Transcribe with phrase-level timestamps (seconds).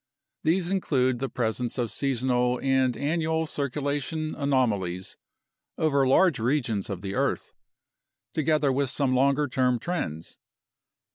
[0.43, 5.15] These include the presence of seasonal and annual circulation anomalies
[5.77, 7.51] over large regions of the earth,
[8.33, 10.39] together with some longer term trends.